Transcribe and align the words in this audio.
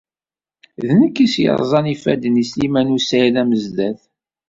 D 0.87 0.89
nekk 0.99 1.15
ay 1.19 1.23
as-yerẓan 1.29 1.85
ifadden 1.93 2.41
i 2.43 2.45
Sliman 2.49 2.93
u 2.95 2.97
Saɛid 3.01 3.35
Amezdat. 3.41 4.01